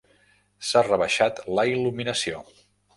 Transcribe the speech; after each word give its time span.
S'ha 0.69 0.83
rebaixat 0.89 1.45
la 1.59 1.69
il·luminació. 1.77 2.47